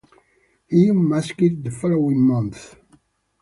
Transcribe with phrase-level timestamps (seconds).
[0.67, 2.75] He unmasked the following month.